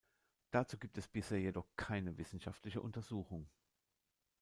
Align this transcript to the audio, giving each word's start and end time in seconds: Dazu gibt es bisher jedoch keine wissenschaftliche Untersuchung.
Dazu 0.49 0.79
gibt 0.79 0.97
es 0.97 1.07
bisher 1.07 1.37
jedoch 1.39 1.67
keine 1.75 2.17
wissenschaftliche 2.17 2.81
Untersuchung. 2.81 3.47